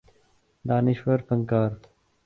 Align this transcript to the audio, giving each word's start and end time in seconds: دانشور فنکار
دانشور 0.67 1.19
فنکار 1.27 1.71